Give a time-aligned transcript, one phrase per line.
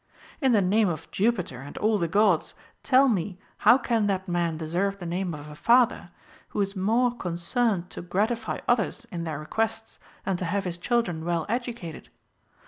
[0.41, 4.57] In the name of Jupiter and all the Gods, tell me how can that man
[4.57, 6.09] deserve the name of a father,
[6.49, 11.23] who is more concerned to gratify others in their requests, than to have his children
[11.23, 12.09] well educated